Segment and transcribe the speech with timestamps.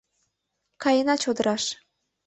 [0.81, 1.63] Каена чодыраш.